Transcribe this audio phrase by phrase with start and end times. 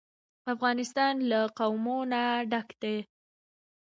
[0.53, 2.97] افغانستان له قومونه ډک دی.